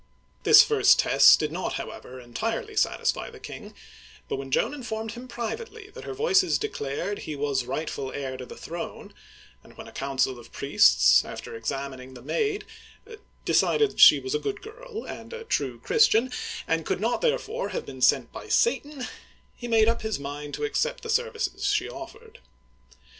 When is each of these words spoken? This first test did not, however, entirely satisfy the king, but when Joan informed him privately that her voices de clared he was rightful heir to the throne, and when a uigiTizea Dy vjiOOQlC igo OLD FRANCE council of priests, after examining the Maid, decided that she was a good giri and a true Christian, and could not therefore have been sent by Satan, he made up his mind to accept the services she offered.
This 0.41 0.63
first 0.63 0.97
test 0.97 1.39
did 1.39 1.51
not, 1.51 1.73
however, 1.73 2.19
entirely 2.19 2.75
satisfy 2.75 3.29
the 3.29 3.39
king, 3.39 3.75
but 4.27 4.37
when 4.37 4.49
Joan 4.49 4.73
informed 4.73 5.11
him 5.11 5.27
privately 5.27 5.91
that 5.93 6.05
her 6.05 6.15
voices 6.15 6.57
de 6.57 6.69
clared 6.69 7.19
he 7.19 7.35
was 7.35 7.65
rightful 7.65 8.11
heir 8.11 8.35
to 8.37 8.47
the 8.47 8.57
throne, 8.57 9.13
and 9.63 9.77
when 9.77 9.87
a 9.87 9.91
uigiTizea 9.91 9.93
Dy 9.93 9.93
vjiOOQlC 9.93 9.93
igo 9.93 9.93
OLD 9.93 9.93
FRANCE 9.93 9.93
council 9.99 10.39
of 10.39 10.51
priests, 10.51 11.23
after 11.25 11.55
examining 11.55 12.13
the 12.15 12.23
Maid, 12.23 12.65
decided 13.45 13.91
that 13.91 13.99
she 13.99 14.19
was 14.19 14.33
a 14.33 14.39
good 14.39 14.63
giri 14.63 15.03
and 15.07 15.33
a 15.33 15.43
true 15.43 15.79
Christian, 15.79 16.31
and 16.67 16.83
could 16.87 16.99
not 16.99 17.21
therefore 17.21 17.69
have 17.69 17.85
been 17.85 18.01
sent 18.01 18.31
by 18.33 18.47
Satan, 18.47 19.05
he 19.55 19.67
made 19.67 19.87
up 19.87 20.01
his 20.01 20.17
mind 20.19 20.55
to 20.55 20.63
accept 20.63 21.03
the 21.03 21.11
services 21.11 21.65
she 21.67 21.87
offered. 21.87 22.39